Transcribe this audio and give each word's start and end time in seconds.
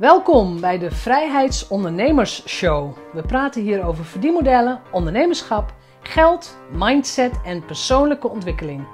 Welkom 0.00 0.60
bij 0.60 0.78
de 0.78 0.90
Vrijheidsondernemers 0.90 2.48
Show. 2.48 2.96
We 3.12 3.22
praten 3.22 3.62
hier 3.62 3.84
over 3.84 4.04
verdienmodellen, 4.04 4.80
ondernemerschap, 4.92 5.74
geld, 6.00 6.58
mindset 6.72 7.40
en 7.44 7.64
persoonlijke 7.64 8.28
ontwikkeling. 8.28 8.86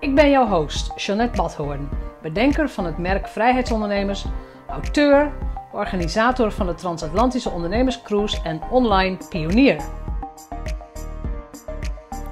Ik 0.00 0.14
ben 0.14 0.30
jouw 0.30 0.46
host, 0.46 0.92
Jeanette 0.96 1.36
Badhoorn, 1.36 1.88
bedenker 2.22 2.68
van 2.68 2.84
het 2.84 2.98
merk 2.98 3.28
Vrijheidsondernemers, 3.28 4.24
auteur, 4.68 5.32
organisator 5.72 6.52
van 6.52 6.66
de 6.66 6.74
Transatlantische 6.74 7.50
Ondernemerscruise 7.50 8.42
en 8.42 8.60
online 8.70 9.16
pionier. 9.28 9.84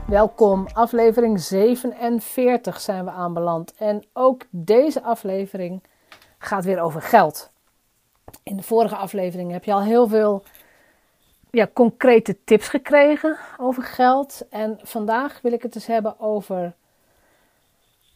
Welkom, 0.07 0.67
aflevering 0.73 1.41
47 1.41 2.81
zijn 2.81 3.05
we 3.05 3.11
aanbeland. 3.11 3.75
En 3.75 4.05
ook 4.13 4.47
deze 4.51 5.03
aflevering 5.03 5.83
gaat 6.39 6.65
weer 6.65 6.81
over 6.81 7.03
geld. 7.03 7.51
In 8.43 8.57
de 8.57 8.63
vorige 8.63 8.97
aflevering 8.97 9.53
heb 9.53 9.65
je 9.65 9.73
al 9.73 9.83
heel 9.83 10.09
veel 10.09 10.43
ja, 11.51 11.69
concrete 11.73 12.45
tips 12.45 12.69
gekregen 12.69 13.37
over 13.59 13.83
geld. 13.83 14.47
En 14.51 14.79
vandaag 14.83 15.41
wil 15.41 15.53
ik 15.53 15.63
het 15.63 15.75
eens 15.75 15.87
hebben 15.87 16.21
over 16.21 16.75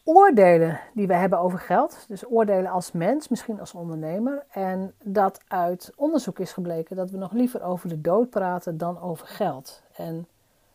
oordelen 0.03 0.79
die 0.93 1.07
we 1.07 1.13
hebben 1.13 1.39
over 1.39 1.59
geld. 1.59 2.05
Dus 2.07 2.29
oordelen 2.29 2.71
als 2.71 2.91
mens, 2.91 3.27
misschien 3.27 3.59
als 3.59 3.73
ondernemer. 3.73 4.45
En 4.49 4.93
dat 5.03 5.41
uit 5.47 5.91
onderzoek 5.95 6.39
is 6.39 6.53
gebleken 6.53 6.95
dat 6.95 7.09
we 7.09 7.17
nog 7.17 7.31
liever 7.31 7.63
over 7.63 7.89
de 7.89 8.01
dood 8.01 8.29
praten 8.29 8.77
dan 8.77 9.01
over 9.01 9.27
geld. 9.27 9.81
En 9.95 10.27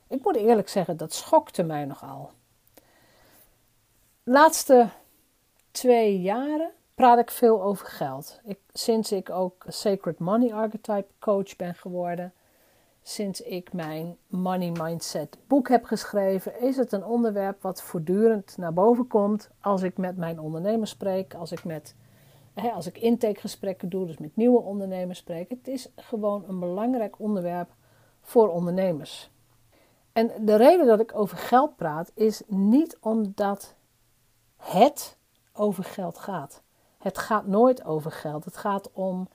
ik 0.08 0.24
moet 0.24 0.36
eerlijk 0.36 0.68
zeggen, 0.68 0.96
dat 0.96 1.12
schokte 1.12 1.62
mij 1.62 1.84
nogal. 1.84 2.30
De 4.22 4.30
laatste 4.30 4.88
twee 5.70 6.20
jaren 6.20 6.70
praat 7.00 7.18
ik 7.18 7.30
veel 7.30 7.62
over 7.62 7.86
geld. 7.86 8.40
Ik, 8.44 8.58
sinds 8.72 9.12
ik 9.12 9.30
ook 9.30 9.64
Sacred 9.68 10.18
Money 10.18 10.54
Archetype 10.54 11.06
coach 11.18 11.56
ben 11.56 11.74
geworden, 11.74 12.32
sinds 13.02 13.40
ik 13.40 13.72
mijn 13.72 14.16
Money 14.26 14.70
Mindset 14.70 15.38
boek 15.46 15.68
heb 15.68 15.84
geschreven, 15.84 16.60
is 16.60 16.76
het 16.76 16.92
een 16.92 17.04
onderwerp 17.04 17.62
wat 17.62 17.82
voortdurend 17.82 18.56
naar 18.56 18.72
boven 18.72 19.06
komt 19.06 19.50
als 19.60 19.82
ik 19.82 19.96
met 19.96 20.16
mijn 20.16 20.40
ondernemers 20.40 20.90
spreek, 20.90 21.34
als 21.34 21.52
ik 21.52 21.64
met 21.64 21.94
hè, 22.54 22.70
als 22.70 22.86
ik 22.86 22.98
intakegesprekken 22.98 23.88
doe, 23.88 24.06
dus 24.06 24.18
met 24.18 24.36
nieuwe 24.36 24.60
ondernemers 24.60 25.18
spreek. 25.18 25.50
Het 25.50 25.68
is 25.68 25.88
gewoon 25.96 26.44
een 26.48 26.58
belangrijk 26.58 27.18
onderwerp 27.18 27.70
voor 28.20 28.48
ondernemers. 28.48 29.30
En 30.12 30.32
de 30.40 30.56
reden 30.56 30.86
dat 30.86 31.00
ik 31.00 31.14
over 31.14 31.36
geld 31.36 31.76
praat 31.76 32.10
is 32.14 32.42
niet 32.46 32.98
omdat 33.00 33.74
het 34.56 35.16
over 35.52 35.84
geld 35.84 36.18
gaat. 36.18 36.62
Het 37.00 37.18
gaat 37.18 37.46
nooit 37.46 37.84
over 37.84 38.12
geld. 38.12 38.44
Het 38.44 38.56
gaat 38.56 38.92
om 38.92 39.28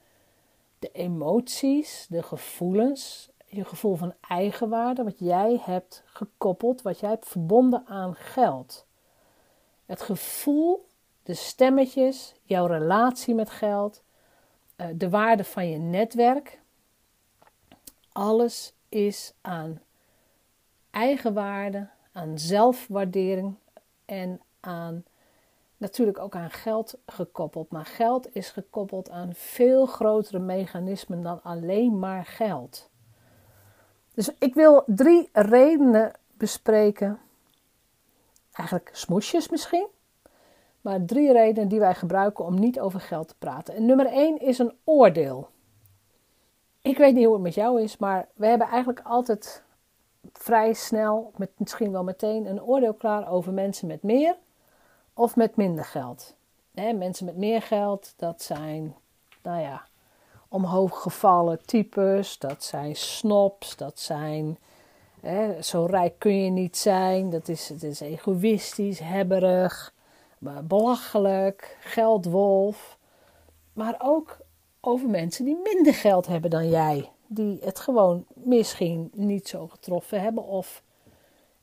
de 0.80 0.91
emoties, 0.91 2.05
de 2.09 2.23
gevoelens, 2.23 3.30
je 3.45 3.66
gevoel 3.66 3.95
van 3.95 4.13
eigenwaarde, 4.27 5.03
wat 5.03 5.19
jij 5.19 5.61
hebt 5.61 6.03
gekoppeld, 6.05 6.81
wat 6.81 6.99
jij 6.99 7.09
hebt 7.09 7.27
verbonden 7.27 7.83
aan 7.88 8.16
geld. 8.16 8.86
Het 9.86 10.02
gevoel, 10.02 10.88
de 11.23 11.33
stemmetjes, 11.33 12.36
jouw 12.43 12.66
relatie 12.66 13.36
met 13.36 13.49
geld, 13.49 14.03
eh, 14.75 14.88
de 14.95 15.09
waarde 15.09 15.43
van 15.43 15.69
je 15.69 15.77
netwerk. 15.77 16.61
Alles 18.11 18.73
is 18.89 19.33
aan 19.41 19.81
eigenwaarde, 20.91 21.89
aan 22.11 22.39
zelfwaardering 22.39 23.55
en 24.05 24.41
aan 24.59 25.03
natuurlijk 25.77 26.19
ook 26.19 26.35
aan 26.35 26.51
geld 26.51 26.97
gekoppeld. 27.05 27.71
Maar 27.71 27.85
geld 27.85 28.35
is 28.35 28.49
gekoppeld 28.49 29.09
aan 29.09 29.33
veel 29.33 29.85
grotere 29.85 30.39
mechanismen 30.39 31.21
dan 31.21 31.43
alleen 31.43 31.99
maar 31.99 32.25
geld. 32.25 32.89
Dus 34.13 34.31
ik 34.39 34.53
wil 34.53 34.83
drie 34.85 35.29
redenen 35.33 36.11
bespreken. 36.33 37.19
Eigenlijk 38.52 38.89
smoesjes 38.93 39.49
misschien. 39.49 39.87
Maar 40.81 41.05
drie 41.05 41.31
redenen 41.31 41.69
die 41.69 41.80
wij 41.80 41.95
gebruiken 41.95 42.45
om 42.45 42.59
niet 42.59 42.80
over 42.80 42.99
geld 42.99 43.27
te 43.27 43.35
praten. 43.37 43.75
En 43.75 43.85
nummer 43.85 44.05
één 44.05 44.39
is 44.39 44.59
een 44.59 44.73
oordeel. 44.83 45.49
Ik 46.81 46.97
weet 46.97 47.14
niet 47.14 47.25
hoe 47.25 47.33
het 47.33 47.43
met 47.43 47.53
jou 47.53 47.81
is, 47.81 47.97
maar 47.97 48.27
we 48.33 48.45
hebben 48.45 48.67
eigenlijk 48.67 49.02
altijd 49.03 49.64
vrij 50.33 50.73
snel, 50.73 51.31
met, 51.35 51.49
misschien 51.58 51.91
wel 51.91 52.03
meteen, 52.03 52.45
een 52.45 52.64
oordeel 52.64 52.93
klaar 52.93 53.30
over 53.30 53.53
mensen 53.53 53.87
met 53.87 54.03
meer 54.03 54.35
of 55.15 55.36
met 55.36 55.55
minder 55.55 55.86
geld. 55.86 56.36
mensen 56.71 57.26
met 57.26 57.37
meer 57.37 57.61
geld, 57.61 58.14
dat 58.15 58.42
zijn, 58.42 58.95
nou 59.42 59.61
ja, 59.61 59.87
omhooggevallen 60.48 61.65
types, 61.65 62.37
dat 62.37 62.64
zijn 62.64 62.95
snobs, 62.95 63.76
dat 63.76 63.99
zijn, 63.99 64.58
zo 65.61 65.86
rijk 65.86 66.20
kun 66.20 66.43
je 66.43 66.49
niet 66.49 66.77
zijn, 66.77 67.30
dat 67.30 67.48
is, 67.48 67.70
het 67.70 67.83
is 67.83 67.99
egoïstisch, 67.99 68.99
hebberig, 68.99 69.93
belachelijk, 70.64 71.77
geldwolf. 71.80 72.97
Maar 73.73 73.95
ook 73.97 74.37
over 74.80 75.09
mensen 75.09 75.45
die 75.45 75.59
minder 75.73 75.93
geld 75.93 76.27
hebben 76.27 76.49
dan 76.49 76.70
jij, 76.70 77.11
die 77.27 77.59
het 77.61 77.80
gewoon 77.80 78.26
misschien 78.33 79.11
niet 79.14 79.47
zo 79.47 79.67
getroffen 79.67 80.21
hebben 80.21 80.43
of 80.43 80.83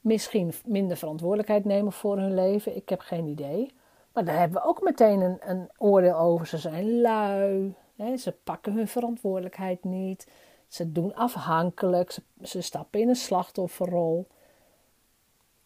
misschien 0.03 0.53
minder 0.65 0.97
verantwoordelijkheid 0.97 1.65
nemen 1.65 1.93
voor 1.93 2.19
hun 2.19 2.35
leven. 2.35 2.77
Ik 2.77 2.89
heb 2.89 3.01
geen 3.01 3.27
idee. 3.27 3.75
Maar 4.13 4.25
daar 4.25 4.39
hebben 4.39 4.63
we 4.63 4.69
ook 4.69 4.83
meteen 4.83 5.21
een, 5.21 5.39
een 5.41 5.71
oordeel 5.79 6.17
over. 6.17 6.47
Ze 6.47 6.59
zijn 6.59 7.01
lui. 7.01 7.75
Hè? 7.97 8.17
Ze 8.17 8.33
pakken 8.45 8.73
hun 8.73 8.89
verantwoordelijkheid 8.89 9.85
niet. 9.85 10.27
Ze 10.69 10.93
doen 10.93 11.15
afhankelijk. 11.15 12.19
Ze, 12.43 12.61
stappen 12.61 13.01
in 13.01 13.09
een 13.09 13.17
slachtofferrol. 13.17 14.27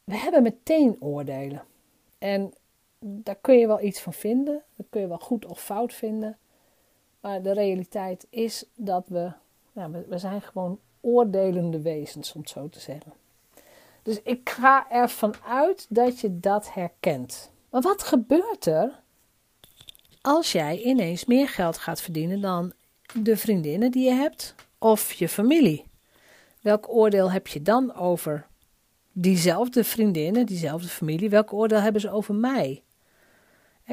We 0.05 0.17
hebben 0.17 0.43
meteen 0.43 0.97
oordelen. 1.01 1.65
En 2.19 2.53
daar 2.99 3.37
kun 3.41 3.59
je 3.59 3.67
wel 3.67 3.83
iets 3.83 4.01
van 4.01 4.13
vinden. 4.13 4.63
Dat 4.77 4.87
kun 4.91 5.01
je 5.01 5.09
wel 5.09 5.19
goed 5.19 5.47
of 5.47 5.61
fout 5.63 5.93
vinden. 5.93 6.39
Maar 7.21 7.43
de 7.43 7.53
realiteit 7.53 8.27
is 8.31 8.65
dat 8.75 9.09
we, 9.09 9.33
nou, 9.73 9.93
we, 9.93 10.05
we 10.09 10.19
zijn 10.19 10.43
gewoon 10.43 10.79
oordelende 11.01 11.81
wezens, 11.81 12.33
om 12.33 12.41
het 12.41 12.51
zo 12.51 12.69
te 12.69 12.81
zeggen. 12.81 13.13
Dus 14.07 14.23
ik 14.23 14.51
ga 14.51 14.91
ervan 14.91 15.35
uit 15.47 15.87
dat 15.89 16.21
je 16.21 16.41
dat 16.41 16.73
herkent. 16.73 17.51
Maar 17.71 17.81
wat 17.81 18.03
gebeurt 18.03 18.67
er 18.67 19.01
als 20.21 20.53
jij 20.53 20.83
ineens 20.83 21.25
meer 21.25 21.49
geld 21.49 21.79
gaat 21.79 22.01
verdienen 22.01 22.41
dan 22.41 22.73
de 23.15 23.37
vriendinnen 23.37 23.91
die 23.91 24.05
je 24.05 24.15
hebt 24.15 24.55
of 24.79 25.13
je 25.13 25.29
familie? 25.29 25.85
Welk 26.61 26.89
oordeel 26.89 27.31
heb 27.31 27.47
je 27.47 27.63
dan 27.63 27.95
over 27.95 28.47
diezelfde 29.13 29.85
vriendinnen, 29.85 30.47
diezelfde 30.47 30.89
familie? 30.89 31.31
Welk 31.31 31.53
oordeel 31.53 31.81
hebben 31.81 32.01
ze 32.01 32.11
over 32.11 32.35
mij? 32.35 32.83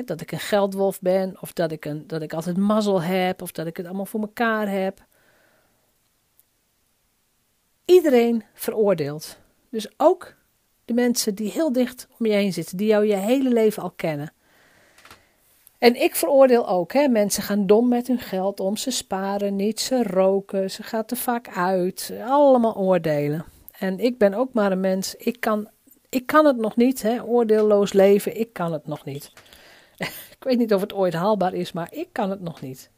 dat 0.06 0.22
ik 0.22 0.32
een 0.32 0.40
geldwolf 0.40 1.02
ben, 1.02 1.42
of 1.42 1.54
dat 1.54 1.72
ik, 1.72 1.86
een, 1.86 2.08
dat 2.08 2.22
ik 2.22 2.34
altijd 2.34 2.58
mazzel 2.58 3.02
heb, 3.02 3.42
of 3.42 3.52
dat 3.52 3.68
ik 3.68 3.78
het 3.78 3.86
allemaal 3.86 4.06
voor 4.06 4.20
mekaar 4.20 4.70
heb. 4.70 5.06
Iedereen 7.86 8.44
veroordeelt. 8.54 9.42
Dus 9.74 9.88
ook 9.98 10.36
de 10.86 10.94
mensen 10.94 11.36
die 11.36 11.52
heel 11.52 11.72
dicht 11.72 12.08
om 12.20 12.26
je 12.26 12.32
heen 12.32 12.54
zitten, 12.54 12.78
die 12.78 12.88
jou 12.88 13.06
je 13.06 13.16
hele 13.16 13.50
leven 13.50 13.84
al 13.84 13.92
kennen. 13.92 14.34
En 15.78 16.02
ik 16.02 16.16
veroordeel 16.16 16.68
ook, 16.68 16.94
hè, 16.94 17.08
mensen 17.08 17.44
gaan 17.44 17.68
dom 17.68 17.88
met 17.88 18.08
hun 18.08 18.20
geld 18.20 18.60
om, 18.60 18.78
ze 18.78 18.92
sparen 18.92 19.56
niet, 19.56 19.80
ze 19.80 20.04
roken, 20.04 20.72
ze 20.72 20.84
gaan 20.84 21.06
te 21.06 21.16
vaak 21.16 21.48
uit, 21.56 22.14
allemaal 22.26 22.76
oordelen. 22.76 23.46
En 23.80 24.00
ik 24.00 24.18
ben 24.18 24.34
ook 24.34 24.54
maar 24.54 24.72
een 24.72 24.80
mens, 24.80 25.16
ik 25.16 25.40
kan, 25.40 25.70
ik 26.10 26.26
kan 26.26 26.46
het 26.46 26.58
nog 26.58 26.76
niet, 26.76 27.02
hè, 27.02 27.24
oordeelloos 27.24 27.94
leven, 27.94 28.40
ik 28.40 28.54
kan 28.54 28.74
het 28.74 28.88
nog 28.88 29.06
niet. 29.06 29.32
ik 30.38 30.44
weet 30.44 30.58
niet 30.58 30.74
of 30.74 30.82
het 30.82 30.94
ooit 30.94 31.14
haalbaar 31.14 31.54
is, 31.54 31.72
maar 31.72 31.88
ik 31.92 32.08
kan 32.12 32.30
het 32.30 32.42
nog 32.42 32.62
niet. 32.62 32.90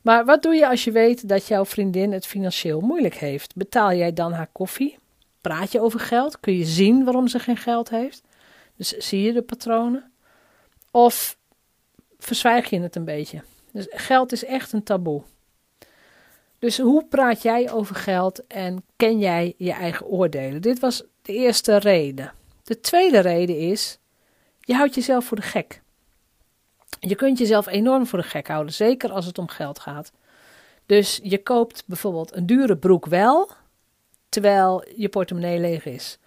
Maar 0.00 0.24
wat 0.24 0.42
doe 0.42 0.54
je 0.54 0.68
als 0.68 0.84
je 0.84 0.90
weet 0.90 1.28
dat 1.28 1.46
jouw 1.46 1.64
vriendin 1.64 2.12
het 2.12 2.26
financieel 2.26 2.80
moeilijk 2.80 3.14
heeft? 3.14 3.56
Betaal 3.56 3.92
jij 3.92 4.12
dan 4.12 4.32
haar 4.32 4.48
koffie? 4.52 5.00
Praat 5.42 5.72
je 5.72 5.80
over 5.80 6.00
geld? 6.00 6.40
Kun 6.40 6.56
je 6.56 6.64
zien 6.64 7.04
waarom 7.04 7.28
ze 7.28 7.38
geen 7.38 7.56
geld 7.56 7.90
heeft? 7.90 8.22
Dus 8.76 8.88
zie 8.88 9.22
je 9.22 9.32
de 9.32 9.42
patronen? 9.42 10.12
Of 10.90 11.36
verzwijg 12.18 12.70
je 12.70 12.80
het 12.80 12.96
een 12.96 13.04
beetje? 13.04 13.42
Dus 13.72 13.86
geld 13.90 14.32
is 14.32 14.44
echt 14.44 14.72
een 14.72 14.82
taboe. 14.82 15.22
Dus 16.58 16.78
hoe 16.78 17.04
praat 17.04 17.42
jij 17.42 17.72
over 17.72 17.94
geld 17.94 18.46
en 18.46 18.84
ken 18.96 19.18
jij 19.18 19.54
je 19.56 19.72
eigen 19.72 20.06
oordelen? 20.06 20.62
Dit 20.62 20.78
was 20.78 21.04
de 21.22 21.32
eerste 21.32 21.76
reden. 21.76 22.32
De 22.64 22.80
tweede 22.80 23.18
reden 23.18 23.58
is, 23.58 23.98
je 24.60 24.74
houdt 24.74 24.94
jezelf 24.94 25.24
voor 25.24 25.36
de 25.36 25.42
gek. 25.42 25.82
Je 27.00 27.14
kunt 27.14 27.38
jezelf 27.38 27.66
enorm 27.66 28.06
voor 28.06 28.18
de 28.18 28.24
gek 28.24 28.48
houden, 28.48 28.74
zeker 28.74 29.12
als 29.12 29.26
het 29.26 29.38
om 29.38 29.48
geld 29.48 29.78
gaat. 29.78 30.12
Dus 30.86 31.20
je 31.22 31.42
koopt 31.42 31.82
bijvoorbeeld 31.86 32.36
een 32.36 32.46
dure 32.46 32.76
broek 32.76 33.06
wel, 33.06 33.50
terwijl 34.32 34.84
je 34.96 35.08
portemonnee 35.08 35.58
leeg 35.58 35.84
is. 35.84 36.18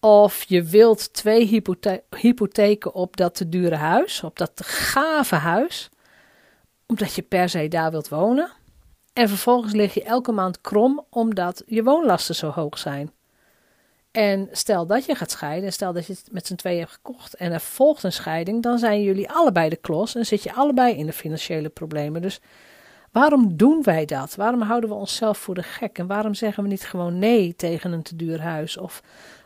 Of 0.00 0.42
je 0.42 0.62
wilt 0.62 1.12
twee 1.12 1.46
hypothe 1.46 2.02
hypotheken 2.16 2.94
op 2.94 3.16
dat 3.16 3.34
te 3.34 3.48
dure 3.48 3.74
huis, 3.74 4.22
op 4.22 4.38
dat 4.38 4.52
gave 4.64 5.34
huis. 5.34 5.88
omdat 6.86 7.14
je 7.14 7.22
per 7.22 7.48
se 7.48 7.68
daar 7.68 7.90
wilt 7.90 8.08
wonen. 8.08 8.50
En 9.12 9.28
vervolgens 9.28 9.72
lig 9.72 9.94
je 9.94 10.02
elke 10.02 10.32
maand 10.32 10.60
krom 10.60 11.04
omdat 11.10 11.62
je 11.66 11.82
woonlasten 11.82 12.34
zo 12.34 12.48
hoog 12.48 12.78
zijn. 12.78 13.12
En 14.10 14.48
stel 14.52 14.86
dat 14.86 15.04
je 15.04 15.14
gaat 15.14 15.30
scheiden, 15.30 15.72
stel 15.72 15.92
dat 15.92 16.06
je 16.06 16.12
het 16.12 16.28
met 16.30 16.46
z'n 16.46 16.54
tweeën 16.54 16.78
hebt 16.78 16.92
gekocht 16.92 17.34
en 17.34 17.52
er 17.52 17.60
volgt 17.60 18.02
een 18.02 18.12
scheiding, 18.12 18.62
dan 18.62 18.78
zijn 18.78 19.02
jullie 19.02 19.30
allebei 19.30 19.68
de 19.68 19.76
klos 19.76 20.14
en 20.14 20.26
zit 20.26 20.42
je 20.42 20.52
allebei 20.52 20.96
in 20.96 21.06
de 21.06 21.12
financiële 21.12 21.68
problemen. 21.68 22.22
Dus 22.22 22.40
waarom 23.12 23.56
doen 23.56 23.82
wij 23.82 24.04
dat? 24.04 24.34
Waarom 24.34 24.62
houden 24.62 24.90
we 24.90 24.94
onszelf 24.96 25.38
voor 25.38 25.54
de 25.54 25.62
gek? 25.62 25.98
En 25.98 26.06
waarom 26.06 26.34
zeggen 26.34 26.62
we 26.62 26.68
niet 26.68 26.84
gewoon 26.84 27.18
nee 27.18 27.56
tegen 27.56 27.92
een 27.92 28.02
te 28.02 28.16
duur 28.16 28.40
huis? 28.40 28.76
Of 28.76 29.02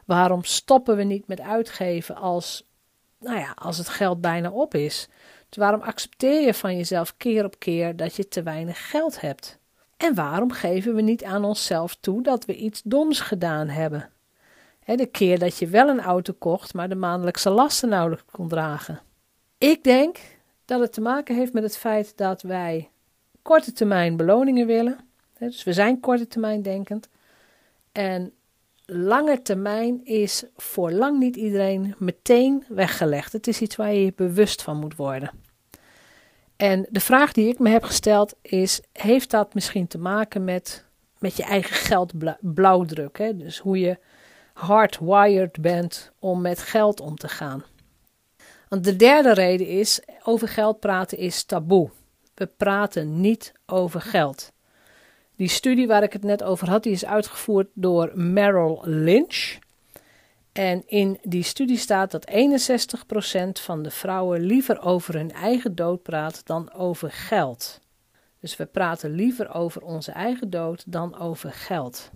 waarom 0.07 0.45
stoppen 0.45 0.97
we 0.97 1.03
niet 1.03 1.27
met 1.27 1.41
uitgeven 1.41 2.17
als, 2.17 2.69
nou 3.19 3.39
ja, 3.39 3.53
als 3.55 3.79
het 3.79 3.89
geld 3.89 4.21
bijna 4.21 4.51
op 4.51 4.75
is? 4.75 5.09
Dus 5.49 5.59
waarom 5.59 5.81
accepteer 5.81 6.41
je 6.41 6.55
van 6.55 6.77
jezelf 6.77 7.17
keer 7.17 7.45
op 7.45 7.59
keer 7.59 7.97
dat 7.97 8.17
je 8.17 8.29
te 8.29 8.43
weinig 8.43 8.91
geld 8.91 9.21
hebt? 9.21 9.59
En 9.97 10.15
waarom 10.15 10.51
geven 10.51 10.95
we 10.95 11.01
niet 11.01 11.25
aan 11.25 11.45
onszelf 11.45 11.97
toe 12.01 12.23
dat 12.23 12.45
we 12.45 12.57
iets 12.57 12.83
doms 12.85 13.21
gedaan 13.21 13.69
hebben? 13.69 14.09
de 14.85 15.07
keer 15.07 15.39
dat 15.39 15.59
je 15.59 15.67
wel 15.67 15.89
een 15.89 16.01
auto 16.01 16.33
kocht, 16.39 16.75
maar 16.75 16.89
de 16.89 16.95
maandelijkse 16.95 17.51
lasten 17.51 17.89
nauwelijks 17.89 18.25
kon 18.31 18.49
dragen. 18.49 19.01
Ik 19.59 19.85
denk 19.85 20.19
dat 20.65 20.81
het 20.81 20.93
te 20.93 21.01
maken 21.01 21.37
heeft 21.37 21.53
met 21.53 21.63
het 21.63 21.77
feit 21.77 22.17
dat 22.17 22.43
wij 22.43 22.91
korte 23.45 23.73
termijn 23.73 24.17
beloningen 24.17 24.67
willen. 24.67 24.99
dus 25.39 25.65
we 25.65 25.73
zijn 25.73 26.01
korte 26.01 26.27
termijn 26.27 26.63
denkend. 26.63 27.09
En 27.93 28.33
lange 28.87 29.43
termijn 29.43 30.05
is 30.05 30.45
voor 30.57 30.91
lang 30.93 31.19
niet 31.19 31.37
iedereen 31.37 31.95
meteen 31.99 32.65
weggelegd. 32.69 33.33
Het 33.33 33.47
is 33.47 33.61
iets 33.61 33.77
waar 33.77 33.93
je 33.93 34.05
je 34.05 34.13
bewust 34.17 34.63
van 34.63 34.77
moet 34.77 34.97
worden. 34.97 35.31
En 36.57 36.87
de 36.91 37.01
vraag 37.01 37.33
die 37.33 37.49
ik 37.49 37.59
me 37.59 37.69
heb 37.69 37.85
gesteld 37.85 38.35
is: 38.43 38.81
heeft 38.93 39.31
dat 39.31 39.55
misschien 39.55 39.87
te 39.87 39.99
maken 39.99 40.45
met, 40.45 40.85
met 41.19 41.37
je 41.37 41.43
eigen 41.43 41.77
geldblauwdruk? 41.77 43.19
Hè? 43.19 43.37
Dus 43.37 43.59
hoe 43.59 43.79
je 43.79 43.99
hardwired 44.53 45.61
bent 45.61 46.13
om 46.19 46.41
met 46.41 46.59
geld 46.59 47.01
om 47.01 47.17
te 47.17 47.29
gaan. 47.29 47.65
Want 48.69 48.85
de 48.85 48.97
derde 48.97 49.33
reden 49.33 49.67
is: 49.67 50.01
over 50.23 50.49
geld 50.49 50.81
praten 50.81 51.19
is 51.19 51.45
taboe. 51.45 51.91
We 52.35 52.47
praten 52.47 53.21
niet 53.21 53.53
over 53.67 54.01
geld. 54.01 54.53
Die 55.37 55.49
studie 55.49 55.87
waar 55.87 56.03
ik 56.03 56.13
het 56.13 56.23
net 56.23 56.43
over 56.43 56.69
had, 56.69 56.83
die 56.83 56.93
is 56.93 57.05
uitgevoerd 57.05 57.69
door 57.75 58.11
Merrill 58.15 58.79
Lynch. 58.83 59.59
En 60.53 60.83
in 60.87 61.19
die 61.23 61.43
studie 61.43 61.77
staat 61.77 62.11
dat 62.11 62.31
61% 62.31 62.35
van 63.53 63.83
de 63.83 63.91
vrouwen 63.91 64.41
liever 64.41 64.81
over 64.83 65.15
hun 65.15 65.33
eigen 65.33 65.75
dood 65.75 66.03
praat 66.03 66.47
dan 66.47 66.73
over 66.73 67.11
geld. 67.11 67.81
Dus 68.41 68.57
we 68.57 68.67
praten 68.67 69.11
liever 69.11 69.55
over 69.55 69.83
onze 69.83 70.13
eigen 70.13 70.51
dood 70.51 70.93
dan 70.93 71.19
over 71.19 71.53
geld. 71.53 72.11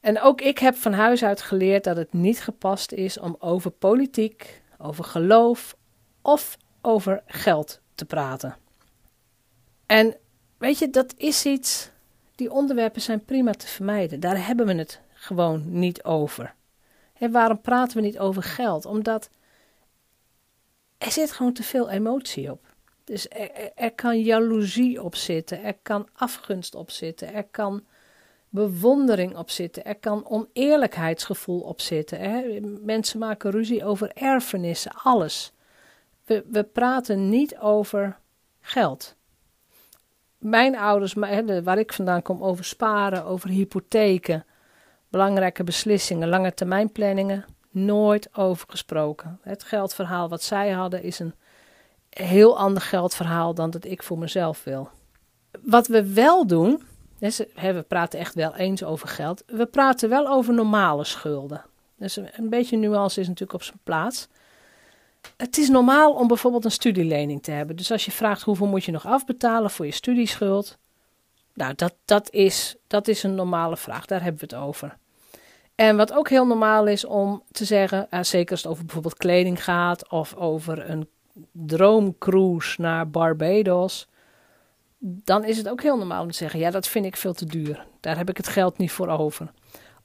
En 0.00 0.20
ook 0.20 0.40
ik 0.40 0.58
heb 0.58 0.74
van 0.74 0.92
huis 0.92 1.24
uit 1.24 1.42
geleerd 1.42 1.84
dat 1.84 1.96
het 1.96 2.12
niet 2.12 2.40
gepast 2.40 2.92
is 2.92 3.18
om 3.18 3.36
over 3.38 3.70
politiek, 3.70 4.62
over 4.78 5.04
geloof 5.04 5.76
of 6.22 6.56
over 6.80 7.22
geld 7.26 7.80
te 7.94 8.04
praten. 8.04 8.56
En 9.86 10.16
weet 10.58 10.78
je, 10.78 10.90
dat 10.90 11.14
is 11.16 11.46
iets, 11.46 11.90
die 12.34 12.50
onderwerpen 12.50 13.00
zijn 13.00 13.24
prima 13.24 13.52
te 13.52 13.66
vermijden. 13.66 14.20
Daar 14.20 14.46
hebben 14.46 14.66
we 14.66 14.74
het 14.74 15.00
gewoon 15.12 15.62
niet 15.66 16.04
over. 16.04 16.54
En 17.12 17.30
waarom 17.32 17.60
praten 17.60 17.96
we 17.96 18.02
niet 18.02 18.18
over 18.18 18.42
geld? 18.42 18.84
Omdat 18.84 19.30
er 20.98 21.10
zit 21.10 21.32
gewoon 21.32 21.52
te 21.52 21.62
veel 21.62 21.90
emotie 21.90 22.50
op. 22.50 22.74
Dus 23.04 23.28
er, 23.28 23.72
er, 23.74 23.92
kan 23.92 24.20
jaloezie 24.20 25.02
op 25.02 25.14
zitten, 25.14 25.62
er 25.62 25.76
kan 25.82 26.08
afgunst 26.12 26.74
op 26.74 26.90
zitten, 26.90 27.32
er 27.32 27.44
kan 27.44 27.84
bewondering 28.48 29.36
op 29.36 29.50
zitten, 29.50 29.84
er 29.84 29.96
kan 29.96 30.28
oneerlijkheidsgevoel 30.28 31.60
op 31.60 31.80
zitten. 31.80 32.20
Hè? 32.20 32.60
Mensen 32.82 33.18
maken 33.18 33.50
ruzie 33.50 33.84
over 33.84 34.10
erfenissen, 34.14 34.92
alles. 34.94 35.52
We, 36.24 36.44
we 36.50 36.64
praten 36.64 37.28
niet 37.28 37.56
over 37.58 38.18
geld. 38.60 39.16
Mijn 40.44 40.76
ouders, 40.76 41.12
waar 41.62 41.78
ik 41.78 41.92
vandaan 41.92 42.22
kom, 42.22 42.42
over 42.42 42.64
sparen, 42.64 43.24
over 43.24 43.48
hypotheken, 43.48 44.44
belangrijke 45.08 45.64
beslissingen, 45.64 46.28
lange 46.28 46.54
termijnplanningen, 46.54 47.44
nooit 47.70 48.36
over 48.36 48.68
gesproken. 48.70 49.38
Het 49.42 49.62
geldverhaal 49.62 50.28
wat 50.28 50.42
zij 50.42 50.70
hadden 50.70 51.02
is 51.02 51.18
een 51.18 51.34
heel 52.10 52.58
ander 52.58 52.82
geldverhaal 52.82 53.54
dan 53.54 53.70
dat 53.70 53.84
ik 53.84 54.02
voor 54.02 54.18
mezelf 54.18 54.64
wil. 54.64 54.88
Wat 55.62 55.86
we 55.86 56.12
wel 56.12 56.46
doen, 56.46 56.82
we 57.18 57.84
praten 57.88 58.18
echt 58.18 58.34
wel 58.34 58.54
eens 58.56 58.84
over 58.84 59.08
geld, 59.08 59.42
we 59.46 59.66
praten 59.66 60.08
wel 60.08 60.28
over 60.28 60.54
normale 60.54 61.04
schulden. 61.04 61.64
Dus 61.96 62.16
een 62.16 62.48
beetje 62.48 62.76
nuance 62.76 63.20
is 63.20 63.26
natuurlijk 63.26 63.58
op 63.58 63.62
zijn 63.62 63.80
plaats. 63.82 64.28
Het 65.36 65.58
is 65.58 65.68
normaal 65.68 66.12
om 66.12 66.28
bijvoorbeeld 66.28 66.64
een 66.64 66.70
studielening 66.70 67.42
te 67.42 67.50
hebben. 67.50 67.76
Dus 67.76 67.92
als 67.92 68.04
je 68.04 68.10
vraagt 68.10 68.42
hoeveel 68.42 68.66
moet 68.66 68.84
je 68.84 68.92
nog 68.92 69.06
afbetalen 69.06 69.70
voor 69.70 69.86
je 69.86 69.92
studieschuld, 69.92 70.78
nou, 71.54 71.74
dat, 71.74 71.94
dat, 72.04 72.30
is, 72.30 72.76
dat 72.86 73.08
is 73.08 73.22
een 73.22 73.34
normale 73.34 73.76
vraag, 73.76 74.06
daar 74.06 74.22
hebben 74.22 74.48
we 74.48 74.56
het 74.56 74.64
over. 74.64 74.96
En 75.74 75.96
wat 75.96 76.12
ook 76.12 76.28
heel 76.28 76.46
normaal 76.46 76.86
is 76.86 77.04
om 77.04 77.42
te 77.52 77.64
zeggen, 77.64 78.06
uh, 78.10 78.22
zeker 78.22 78.50
als 78.50 78.62
het 78.62 78.70
over 78.70 78.84
bijvoorbeeld 78.84 79.16
kleding 79.16 79.64
gaat 79.64 80.10
of 80.10 80.34
over 80.34 80.90
een 80.90 81.08
droomcruise 81.52 82.80
naar 82.80 83.10
Barbados, 83.10 84.08
dan 84.98 85.44
is 85.44 85.56
het 85.56 85.68
ook 85.68 85.82
heel 85.82 85.96
normaal 85.96 86.22
om 86.22 86.30
te 86.30 86.36
zeggen, 86.36 86.60
ja, 86.60 86.70
dat 86.70 86.88
vind 86.88 87.04
ik 87.04 87.16
veel 87.16 87.34
te 87.34 87.46
duur. 87.46 87.86
Daar 88.00 88.16
heb 88.16 88.28
ik 88.28 88.36
het 88.36 88.48
geld 88.48 88.78
niet 88.78 88.92
voor 88.92 89.08
over. 89.08 89.52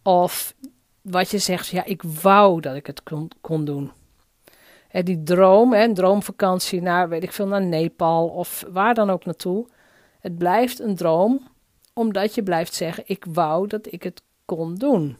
Of 0.03 0.55
wat 1.01 1.31
je 1.31 1.37
zegt, 1.37 1.67
ja, 1.67 1.85
ik 1.85 2.03
wou 2.03 2.61
dat 2.61 2.75
ik 2.75 2.87
het 2.87 3.03
kon, 3.03 3.31
kon 3.41 3.65
doen. 3.65 3.91
Hè, 4.89 5.03
die 5.03 5.23
droom, 5.23 5.73
hè, 5.73 5.83
een 5.83 5.93
droomvakantie 5.93 6.81
naar, 6.81 7.09
weet 7.09 7.23
ik 7.23 7.31
veel, 7.31 7.47
naar 7.47 7.65
Nepal 7.65 8.27
of 8.27 8.65
waar 8.69 8.93
dan 8.93 9.09
ook 9.09 9.25
naartoe. 9.25 9.67
Het 10.19 10.37
blijft 10.37 10.79
een 10.79 10.95
droom, 10.95 11.47
omdat 11.93 12.35
je 12.35 12.43
blijft 12.43 12.73
zeggen, 12.73 13.03
ik 13.07 13.25
wou 13.29 13.67
dat 13.67 13.91
ik 13.91 14.03
het 14.03 14.21
kon 14.45 14.75
doen. 14.75 15.17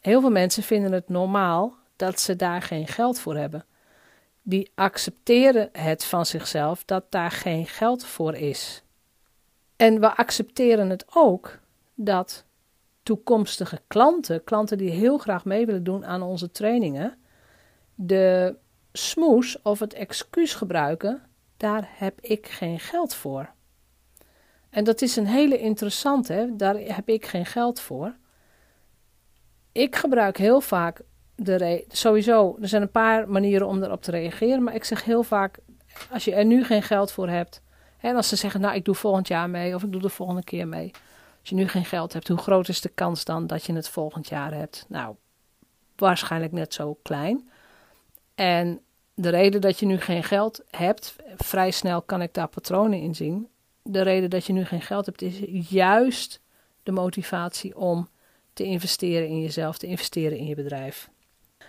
Heel 0.00 0.20
veel 0.20 0.30
mensen 0.30 0.62
vinden 0.62 0.92
het 0.92 1.08
normaal 1.08 1.74
dat 1.96 2.20
ze 2.20 2.36
daar 2.36 2.62
geen 2.62 2.86
geld 2.86 3.18
voor 3.18 3.36
hebben. 3.36 3.64
Die 4.42 4.70
accepteren 4.74 5.68
het 5.72 6.04
van 6.04 6.26
zichzelf 6.26 6.84
dat 6.84 7.04
daar 7.10 7.30
geen 7.30 7.66
geld 7.66 8.04
voor 8.04 8.34
is. 8.34 8.82
En 9.76 10.00
we 10.00 10.16
accepteren 10.16 10.90
het 10.90 11.04
ook 11.14 11.58
dat 11.94 12.44
toekomstige 13.02 13.80
klanten, 13.86 14.44
klanten 14.44 14.78
die 14.78 14.90
heel 14.90 15.18
graag 15.18 15.44
mee 15.44 15.66
willen 15.66 15.84
doen 15.84 16.06
aan 16.06 16.22
onze 16.22 16.50
trainingen, 16.50 17.18
de 18.06 18.56
smoes 18.92 19.62
of 19.62 19.78
het 19.78 19.94
excuus 19.94 20.54
gebruiken, 20.54 21.22
daar 21.56 21.88
heb 21.92 22.20
ik 22.20 22.48
geen 22.48 22.80
geld 22.80 23.14
voor. 23.14 23.50
En 24.70 24.84
dat 24.84 25.02
is 25.02 25.16
een 25.16 25.26
hele 25.26 25.58
interessante, 25.58 26.52
daar 26.56 26.76
heb 26.76 27.08
ik 27.08 27.26
geen 27.26 27.46
geld 27.46 27.80
voor 27.80 28.14
ik 29.72 29.96
gebruik 29.96 30.36
heel 30.36 30.60
vaak 30.60 31.00
de 31.34 31.84
sowieso, 31.88 32.56
er 32.60 32.68
zijn 32.68 32.82
een 32.82 32.90
paar 32.90 33.28
manieren 33.28 33.66
om 33.66 33.82
erop 33.82 34.02
te 34.02 34.10
reageren, 34.10 34.62
maar 34.62 34.74
ik 34.74 34.84
zeg 34.84 35.04
heel 35.04 35.22
vaak, 35.22 35.58
als 36.10 36.24
je 36.24 36.34
er 36.34 36.44
nu 36.44 36.64
geen 36.64 36.82
geld 36.82 37.12
voor 37.12 37.28
hebt, 37.28 37.62
en 38.00 38.16
als 38.16 38.28
ze 38.28 38.36
zeggen, 38.36 38.60
nou 38.60 38.74
ik 38.74 38.84
doe 38.84 38.94
volgend 38.94 39.28
jaar 39.28 39.50
mee 39.50 39.74
of 39.74 39.82
ik 39.82 39.92
doe 39.92 40.00
de 40.00 40.08
volgende 40.08 40.44
keer 40.44 40.68
mee. 40.68 40.90
Als 41.40 41.50
je 41.50 41.54
nu 41.54 41.68
geen 41.68 41.84
geld 41.84 42.12
hebt, 42.12 42.28
hoe 42.28 42.38
groot 42.38 42.68
is 42.68 42.80
de 42.80 42.88
kans 42.88 43.24
dan 43.24 43.46
dat 43.46 43.64
je 43.64 43.72
het 43.72 43.88
volgend 43.88 44.28
jaar 44.28 44.54
hebt? 44.54 44.84
Nou, 44.88 45.14
waarschijnlijk 45.96 46.52
net 46.52 46.74
zo 46.74 46.98
klein. 47.02 47.50
En 48.42 48.80
de 49.14 49.28
reden 49.28 49.60
dat 49.60 49.78
je 49.78 49.86
nu 49.86 50.00
geen 50.00 50.22
geld 50.24 50.60
hebt, 50.70 51.16
vrij 51.36 51.70
snel 51.70 52.02
kan 52.02 52.22
ik 52.22 52.34
daar 52.34 52.48
patronen 52.48 53.00
in 53.00 53.14
zien. 53.14 53.48
De 53.82 54.02
reden 54.02 54.30
dat 54.30 54.44
je 54.46 54.52
nu 54.52 54.64
geen 54.64 54.82
geld 54.82 55.06
hebt, 55.06 55.22
is 55.22 55.40
juist 55.68 56.40
de 56.82 56.92
motivatie 56.92 57.76
om 57.76 58.08
te 58.52 58.64
investeren 58.64 59.28
in 59.28 59.40
jezelf, 59.40 59.78
te 59.78 59.86
investeren 59.86 60.38
in 60.38 60.46
je 60.46 60.54
bedrijf. 60.54 61.08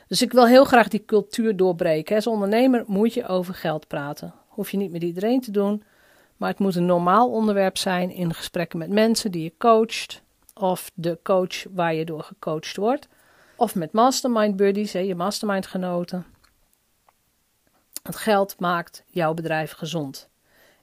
Dus 0.07 0.21
ik 0.21 0.31
wil 0.31 0.47
heel 0.47 0.65
graag 0.65 0.87
die 0.87 1.05
cultuur 1.05 1.55
doorbreken. 1.55 2.15
Als 2.15 2.27
ondernemer 2.27 2.83
moet 2.87 3.13
je 3.13 3.27
over 3.27 3.53
geld 3.53 3.87
praten. 3.87 4.33
Hoef 4.47 4.71
je 4.71 4.77
niet 4.77 4.91
met 4.91 5.03
iedereen 5.03 5.41
te 5.41 5.51
doen, 5.51 5.83
maar 6.37 6.49
het 6.49 6.59
moet 6.59 6.75
een 6.75 6.85
normaal 6.85 7.31
onderwerp 7.31 7.77
zijn 7.77 8.11
in 8.11 8.33
gesprekken 8.33 8.79
met 8.79 8.89
mensen 8.89 9.31
die 9.31 9.43
je 9.43 9.53
coacht, 9.57 10.21
of 10.53 10.91
de 10.93 11.19
coach 11.23 11.63
waar 11.71 11.93
je 11.93 12.05
door 12.05 12.23
gecoacht 12.23 12.75
wordt, 12.75 13.07
of 13.55 13.75
met 13.75 13.91
mastermind 13.91 14.55
buddies, 14.55 14.91
je 14.91 15.15
mastermind 15.15 15.67
genoten. 15.67 16.32
Het 18.03 18.15
geld 18.15 18.59
maakt 18.59 19.03
jouw 19.05 19.33
bedrijf 19.33 19.71
gezond. 19.71 20.29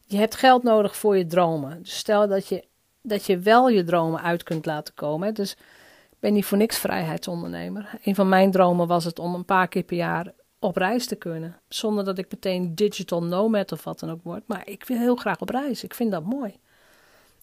Je 0.07 0.17
hebt 0.17 0.35
geld 0.35 0.63
nodig 0.63 0.97
voor 0.97 1.17
je 1.17 1.27
dromen. 1.27 1.83
Dus 1.83 1.97
stel 1.99 2.29
dat 2.29 2.47
je, 2.47 2.65
dat 3.03 3.27
je 3.27 3.39
wel 3.39 3.69
je 3.69 3.85
dromen 3.85 4.23
uit 4.23 4.43
kunt 4.43 4.67
laten 4.67 4.95
komen. 4.95 5.35
Dus 5.35 5.57
ben 6.19 6.33
niet 6.33 6.45
voor 6.45 6.59
niks 6.59 6.79
vrijheidsondernemer. 6.79 7.91
Een 8.05 8.15
van 8.15 8.29
mijn 8.29 8.51
dromen 8.51 8.87
was 8.87 9.05
het 9.05 9.19
om 9.19 9.35
een 9.35 9.45
paar 9.45 9.69
keer 9.69 9.83
per 9.83 9.97
jaar 9.97 10.33
op 10.59 10.77
reis 10.77 11.07
te 11.07 11.17
kunnen. 11.17 11.61
Zonder 11.69 12.05
dat 12.05 12.19
ik 12.19 12.31
meteen 12.31 12.75
digital 12.75 13.23
nomad 13.23 13.73
of 13.73 13.85
wat 13.85 14.01
dan 14.01 14.11
ook 14.11 14.23
word. 14.23 14.43
Maar 14.47 14.69
ik 14.69 14.85
wil 14.85 14.99
heel 14.99 15.17
graag 15.17 15.41
op 15.41 15.49
reis. 15.49 15.85
Ik 15.85 15.95
vind 15.95 16.11
dat 16.11 16.25
mooi. 16.25 16.59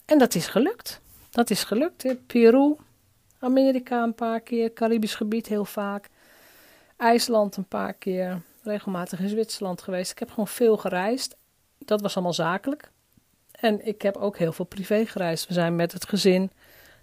En 0.05 0.17
dat 0.17 0.35
is 0.35 0.47
gelukt. 0.47 1.01
Dat 1.29 1.49
is 1.49 1.63
gelukt. 1.63 2.03
Hè? 2.03 2.15
Peru, 2.15 2.75
Amerika 3.39 4.03
een 4.03 4.15
paar 4.15 4.39
keer, 4.39 4.73
Caribisch 4.73 5.15
gebied 5.15 5.47
heel 5.47 5.65
vaak. 5.65 6.09
IJsland 6.95 7.57
een 7.57 7.67
paar 7.67 7.93
keer, 7.93 8.41
regelmatig 8.67 9.19
in 9.19 9.29
Zwitserland 9.29 9.81
geweest. 9.81 10.11
Ik 10.11 10.19
heb 10.19 10.29
gewoon 10.29 10.47
veel 10.47 10.77
gereisd. 10.77 11.35
Dat 11.77 12.01
was 12.01 12.15
allemaal 12.15 12.33
zakelijk. 12.33 12.91
En 13.51 13.85
ik 13.85 14.01
heb 14.01 14.17
ook 14.17 14.37
heel 14.37 14.51
veel 14.51 14.65
privé 14.65 15.05
gereisd. 15.05 15.47
We 15.47 15.53
zijn 15.53 15.75
met 15.75 15.91
het 15.91 16.07
gezin 16.07 16.51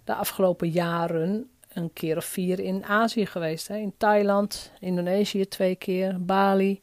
de 0.03 0.13
afgelopen 0.13 0.69
jaren 0.69 1.49
een 1.73 1.93
keer 1.93 2.17
of 2.17 2.25
vier 2.25 2.59
in 2.59 2.85
Azië 2.85 3.25
geweest. 3.25 3.67
Hè. 3.67 3.75
In 3.75 3.93
Thailand, 3.97 4.71
Indonesië 4.79 5.47
twee 5.47 5.75
keer, 5.75 6.25
Bali, 6.25 6.81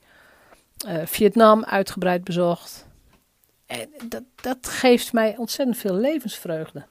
uh, 0.86 1.06
Vietnam 1.06 1.64
uitgebreid 1.64 2.24
bezocht. 2.24 2.86
En 3.66 3.88
dat, 4.08 4.22
dat 4.34 4.68
geeft 4.68 5.12
mij 5.12 5.36
ontzettend 5.36 5.78
veel 5.78 5.94
levensvreugde. 5.94 6.84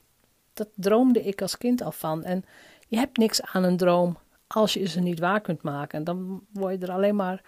Dat 0.52 0.68
droomde 0.74 1.22
ik 1.22 1.42
als 1.42 1.58
kind 1.58 1.82
al 1.82 1.92
van. 1.92 2.24
En 2.24 2.44
je 2.88 2.96
hebt 2.96 3.16
niks 3.16 3.42
aan 3.42 3.64
een 3.64 3.76
droom 3.76 4.18
als 4.46 4.72
je 4.72 4.86
ze 4.86 5.00
niet 5.00 5.18
waar 5.18 5.40
kunt 5.40 5.62
maken. 5.62 6.04
Dan 6.04 6.42
word 6.52 6.80
je 6.80 6.86
er 6.86 6.92
alleen 6.92 7.16
maar 7.16 7.42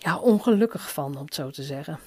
ja, 0.00 0.18
ongelukkig 0.18 0.92
van, 0.92 1.16
om 1.16 1.24
het 1.24 1.34
zo 1.34 1.50
te 1.50 1.62
zeggen. 1.62 1.98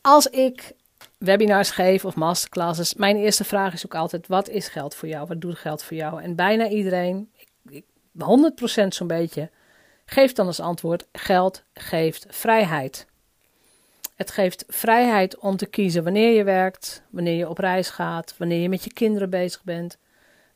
Als 0.00 0.26
ik 0.26 0.72
webinars 1.18 1.70
geef 1.70 2.04
of 2.04 2.14
masterclasses, 2.14 2.94
mijn 2.94 3.16
eerste 3.16 3.44
vraag 3.44 3.72
is 3.72 3.84
ook 3.84 3.94
altijd: 3.94 4.26
wat 4.26 4.48
is 4.48 4.68
geld 4.68 4.94
voor 4.94 5.08
jou? 5.08 5.26
Wat 5.26 5.40
doet 5.40 5.58
geld 5.58 5.82
voor 5.82 5.96
jou? 5.96 6.22
En 6.22 6.34
bijna 6.34 6.68
iedereen, 6.68 7.30
ik, 7.36 7.48
ik, 7.68 7.84
100% 8.82 8.86
zo'n 8.88 9.06
beetje, 9.06 9.50
geeft 10.04 10.36
dan 10.36 10.46
als 10.46 10.60
antwoord: 10.60 11.06
geld 11.12 11.64
geeft 11.74 12.26
vrijheid. 12.28 13.06
Het 14.14 14.30
geeft 14.30 14.64
vrijheid 14.68 15.38
om 15.38 15.56
te 15.56 15.66
kiezen 15.66 16.04
wanneer 16.04 16.36
je 16.36 16.44
werkt, 16.44 17.02
wanneer 17.10 17.36
je 17.36 17.48
op 17.48 17.58
reis 17.58 17.88
gaat, 17.88 18.34
wanneer 18.38 18.60
je 18.60 18.68
met 18.68 18.84
je 18.84 18.92
kinderen 18.92 19.30
bezig 19.30 19.64
bent, 19.64 19.98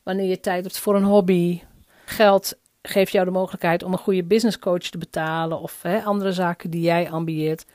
wanneer 0.03 0.29
je 0.29 0.39
tijd 0.39 0.63
hebt 0.63 0.79
voor 0.79 0.95
een 0.95 1.03
hobby. 1.03 1.61
Geld 2.05 2.57
geeft 2.81 3.11
jou 3.11 3.25
de 3.25 3.31
mogelijkheid 3.31 3.83
om 3.83 3.91
een 3.91 3.97
goede 3.97 4.23
business 4.23 4.59
coach 4.59 4.89
te 4.89 4.97
betalen 4.97 5.59
of 5.59 5.81
hè, 5.81 6.03
andere 6.03 6.31
zaken 6.31 6.69
die 6.69 6.81
jij 6.81 7.11
ambieert. 7.11 7.65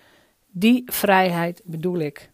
Die 0.51 0.83
vrijheid 0.87 1.63
bedoel 1.65 1.99
ik. 1.99 2.31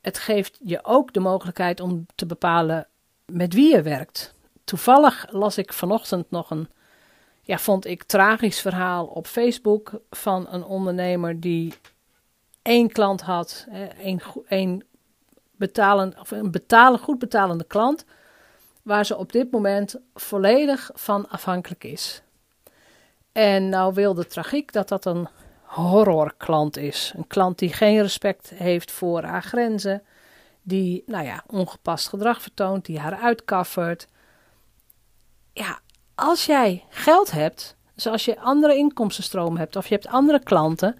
Het 0.00 0.18
geeft 0.18 0.58
je 0.62 0.84
ook 0.84 1.12
de 1.12 1.20
mogelijkheid 1.20 1.80
om 1.80 2.06
te 2.14 2.26
bepalen 2.26 2.86
met 3.24 3.54
wie 3.54 3.74
je 3.74 3.82
werkt. 3.82 4.34
Toevallig 4.64 5.26
las 5.30 5.58
ik 5.58 5.72
vanochtend 5.72 6.30
nog 6.30 6.50
een, 6.50 6.68
ja, 7.42 7.58
vond 7.58 7.86
ik 7.86 8.02
tragisch 8.02 8.60
verhaal 8.60 9.06
op 9.06 9.26
Facebook 9.26 10.00
van 10.10 10.46
een 10.50 10.64
ondernemer 10.64 11.40
die 11.40 11.74
één 12.62 12.92
klant 12.92 13.20
had, 13.20 13.66
één, 14.48 14.86
betalen, 15.56 16.20
of 16.20 16.30
een 16.30 16.50
betalen, 16.50 16.98
goed 16.98 17.18
betalende 17.18 17.64
klant, 17.64 18.04
waar 18.86 19.06
ze 19.06 19.16
op 19.16 19.32
dit 19.32 19.50
moment 19.50 19.96
volledig 20.14 20.90
van 20.94 21.28
afhankelijk 21.28 21.84
is. 21.84 22.22
En 23.32 23.68
nou 23.68 23.94
wil 23.94 24.14
de 24.14 24.26
tragiek 24.26 24.72
dat 24.72 24.88
dat 24.88 25.04
een 25.04 25.28
horrorklant 25.62 26.76
is. 26.76 27.12
Een 27.16 27.26
klant 27.26 27.58
die 27.58 27.72
geen 27.72 28.02
respect 28.02 28.50
heeft 28.54 28.90
voor 28.90 29.22
haar 29.22 29.42
grenzen, 29.42 30.02
die 30.62 31.02
nou 31.06 31.24
ja, 31.24 31.44
ongepast 31.46 32.08
gedrag 32.08 32.42
vertoont, 32.42 32.84
die 32.84 32.98
haar 32.98 33.16
uitkaffert. 33.16 34.08
Ja, 35.52 35.78
als 36.14 36.46
jij 36.46 36.84
geld 36.88 37.30
hebt, 37.30 37.76
dus 37.94 38.06
als 38.06 38.24
je 38.24 38.40
andere 38.40 38.76
inkomstenstromen 38.76 39.58
hebt 39.58 39.76
of 39.76 39.86
je 39.86 39.94
hebt 39.94 40.06
andere 40.06 40.42
klanten, 40.42 40.98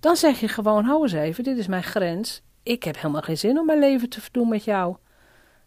dan 0.00 0.16
zeg 0.16 0.40
je 0.40 0.48
gewoon: 0.48 0.84
hou 0.84 1.02
eens 1.02 1.12
even, 1.12 1.44
dit 1.44 1.58
is 1.58 1.66
mijn 1.66 1.84
grens. 1.84 2.42
Ik 2.62 2.82
heb 2.82 2.96
helemaal 2.96 3.22
geen 3.22 3.38
zin 3.38 3.58
om 3.58 3.66
mijn 3.66 3.78
leven 3.78 4.08
te 4.08 4.20
verdoen 4.20 4.48
met 4.48 4.64
jou. 4.64 4.96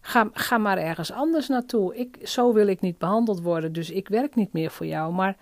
Ga, 0.01 0.57
maar 0.57 0.77
ergens 0.77 1.11
anders 1.11 1.47
naartoe. 1.47 1.95
Ik, 1.95 2.17
zo 2.23 2.53
wil 2.53 2.67
ik 2.67 2.81
niet 2.81 2.97
behandeld 2.97 3.41
worden, 3.41 3.73
dus 3.73 3.89
ik 3.89 4.07
werk 4.07 4.35
niet 4.35 4.53
meer 4.53 4.71
voor 4.71 4.85
jou. 4.85 5.13
Maar 5.13 5.37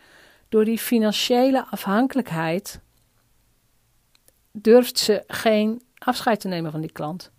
door 0.49 0.65
die 0.65 0.77
financiële 0.77 1.65
afhankelijkheid 1.65 2.79
durft 4.51 4.99
ze 4.99 5.23
geen 5.27 5.81
afscheid 5.97 6.39
te 6.39 6.47
nemen 6.47 6.71
van 6.71 6.81
die 6.81 6.91
klant. 6.91 7.31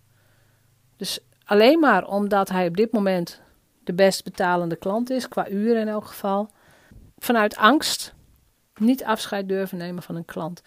Dus 0.97 1.19
alleen 1.45 1.79
maar 1.79 2.07
omdat 2.07 2.49
hij 2.49 2.67
op 2.67 2.77
dit 2.77 2.91
moment 2.91 3.41
de 3.83 3.93
best 3.93 4.23
betalende 4.23 4.75
klant 4.75 5.09
is, 5.09 5.27
qua 5.27 5.49
uren 5.49 5.81
in 5.81 5.87
elk 5.87 6.05
geval, 6.05 6.49
vanuit 7.17 7.55
angst 7.55 8.13
niet 8.75 9.03
afscheid 9.03 9.49
durven 9.49 9.77
nemen 9.77 10.03
van 10.03 10.15
een 10.15 10.25
klant. 10.25 10.61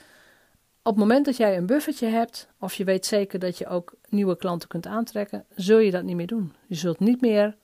Op 0.87 0.93
het 0.93 1.01
moment 1.01 1.25
dat 1.25 1.37
jij 1.37 1.57
een 1.57 1.67
buffertje 1.67 2.07
hebt, 2.07 2.49
of 2.59 2.75
je 2.75 2.85
weet 2.85 3.07
zeker 3.07 3.39
dat 3.39 3.59
je 3.59 3.67
ook 3.67 3.95
nieuwe 4.09 4.37
klanten 4.37 4.69
kunt 4.69 4.87
aantrekken, 4.87 5.45
zul 5.55 5.79
je 5.79 5.91
dat 5.91 6.03
niet 6.03 6.17
meer 6.17 6.27
doen. 6.27 6.53
Je 6.67 6.75
zult 6.75 7.01
niet 7.01 7.21
meer 7.21 7.57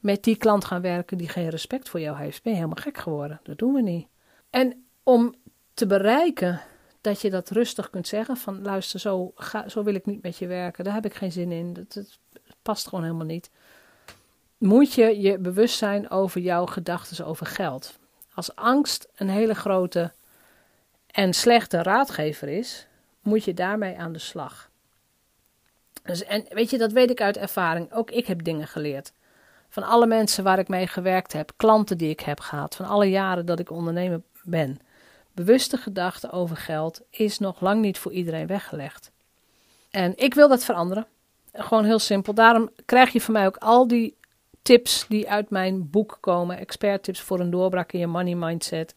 met 0.00 0.24
die 0.24 0.36
klant 0.36 0.64
gaan 0.64 0.80
werken 0.80 1.18
die 1.18 1.28
geen 1.28 1.48
respect 1.48 1.88
voor 1.88 2.00
jou 2.00 2.16
heeft. 2.16 2.42
Ben 2.42 2.52
je 2.52 2.58
helemaal 2.58 2.82
gek 2.82 2.98
geworden? 2.98 3.40
Dat 3.42 3.58
doen 3.58 3.74
we 3.74 3.82
niet. 3.82 4.06
En 4.50 4.84
om 5.02 5.34
te 5.74 5.86
bereiken 5.86 6.60
dat 7.00 7.20
je 7.20 7.30
dat 7.30 7.50
rustig 7.50 7.90
kunt 7.90 8.06
zeggen: 8.06 8.36
van 8.36 8.62
luister, 8.62 9.00
zo, 9.00 9.34
zo 9.66 9.82
wil 9.82 9.94
ik 9.94 10.06
niet 10.06 10.22
met 10.22 10.36
je 10.36 10.46
werken, 10.46 10.84
daar 10.84 10.94
heb 10.94 11.04
ik 11.04 11.14
geen 11.14 11.32
zin 11.32 11.52
in, 11.52 11.72
dat, 11.72 11.92
dat 11.92 12.18
past 12.62 12.88
gewoon 12.88 13.04
helemaal 13.04 13.26
niet. 13.26 13.50
Moet 14.58 14.92
je 14.92 15.20
je 15.20 15.38
bewust 15.38 15.78
zijn 15.78 16.10
over 16.10 16.40
jouw 16.40 16.66
gedachten 16.66 17.26
over 17.26 17.46
geld. 17.46 17.98
Als 18.34 18.54
angst 18.54 19.08
een 19.16 19.28
hele 19.28 19.54
grote 19.54 20.12
en 21.16 21.32
slechte 21.32 21.82
raadgever 21.82 22.48
is, 22.48 22.86
moet 23.22 23.44
je 23.44 23.54
daarmee 23.54 23.98
aan 23.98 24.12
de 24.12 24.18
slag. 24.18 24.70
Dus, 26.02 26.24
en 26.24 26.44
weet 26.48 26.70
je, 26.70 26.78
dat 26.78 26.92
weet 26.92 27.10
ik 27.10 27.20
uit 27.20 27.36
ervaring. 27.36 27.92
Ook 27.92 28.10
ik 28.10 28.26
heb 28.26 28.44
dingen 28.44 28.66
geleerd. 28.66 29.12
Van 29.68 29.82
alle 29.82 30.06
mensen 30.06 30.44
waar 30.44 30.58
ik 30.58 30.68
mee 30.68 30.86
gewerkt 30.86 31.32
heb, 31.32 31.52
klanten 31.56 31.98
die 31.98 32.10
ik 32.10 32.20
heb 32.20 32.40
gehad, 32.40 32.76
van 32.76 32.86
alle 32.86 33.10
jaren 33.10 33.46
dat 33.46 33.58
ik 33.58 33.70
ondernemer 33.70 34.20
ben. 34.42 34.80
Bewuste 35.32 35.76
gedachten 35.76 36.30
over 36.30 36.56
geld 36.56 37.00
is 37.10 37.38
nog 37.38 37.60
lang 37.60 37.80
niet 37.80 37.98
voor 37.98 38.12
iedereen 38.12 38.46
weggelegd. 38.46 39.10
En 39.90 40.12
ik 40.16 40.34
wil 40.34 40.48
dat 40.48 40.64
veranderen. 40.64 41.06
Gewoon 41.52 41.84
heel 41.84 41.98
simpel. 41.98 42.34
Daarom 42.34 42.70
krijg 42.84 43.12
je 43.12 43.20
van 43.20 43.34
mij 43.34 43.46
ook 43.46 43.56
al 43.56 43.88
die 43.88 44.16
tips 44.62 45.06
die 45.08 45.30
uit 45.30 45.50
mijn 45.50 45.90
boek 45.90 46.18
komen. 46.20 46.58
Expert 46.58 47.02
tips 47.02 47.20
voor 47.20 47.40
een 47.40 47.50
doorbraak 47.50 47.92
in 47.92 47.98
je 47.98 48.06
money 48.06 48.34
mindset. 48.34 48.94